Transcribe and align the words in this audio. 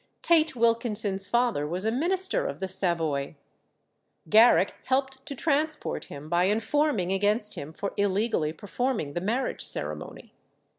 Tait 0.23 0.55
Wilkinson's 0.55 1.27
father 1.27 1.67
was 1.67 1.85
a 1.85 1.91
minister 1.91 2.47
of 2.47 2.59
the 2.59 2.67
Savoy. 2.67 3.35
Garrick 4.29 4.73
helped 4.85 5.23
to 5.27 5.35
transport 5.35 6.05
him 6.05 6.27
by 6.27 6.45
informing 6.45 7.11
against 7.11 7.53
him 7.53 7.71
for 7.71 7.93
illegally 7.97 8.51
performing 8.51 9.13
the 9.13 9.21
marriage 9.21 9.61
ceremony. 9.61 10.33